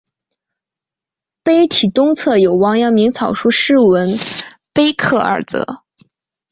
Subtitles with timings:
[1.43, 4.09] 碑体东侧有王阳明草书诗文
[4.73, 5.83] 碑刻二则。